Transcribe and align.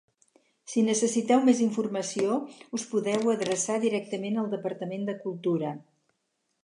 Si 0.71 0.83
necessiteu 0.85 1.43
més 1.49 1.59
informació, 1.65 2.37
us 2.79 2.87
podeu 2.95 3.29
adreçar 3.35 3.77
directament 3.85 4.41
al 4.45 4.49
Departament 4.55 5.07
de 5.11 5.17
Cultura. 5.27 5.75